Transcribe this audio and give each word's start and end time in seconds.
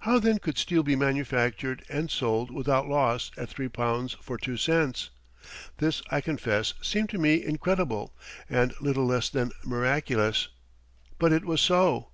How 0.00 0.18
then 0.18 0.40
could 0.40 0.58
steel 0.58 0.82
be 0.82 0.96
manufactured 0.96 1.84
and 1.88 2.10
sold 2.10 2.50
without 2.50 2.88
loss 2.88 3.30
at 3.36 3.48
three 3.50 3.68
pounds 3.68 4.14
for 4.14 4.36
two 4.36 4.56
cents? 4.56 5.10
This, 5.78 6.02
I 6.10 6.20
confess, 6.20 6.74
seemed 6.82 7.10
to 7.10 7.18
me 7.18 7.40
incredible, 7.44 8.12
and 8.50 8.74
little 8.80 9.06
less 9.06 9.28
than 9.30 9.52
miraculous, 9.62 10.48
but 11.20 11.32
it 11.32 11.44
was 11.44 11.60
so. 11.60 12.08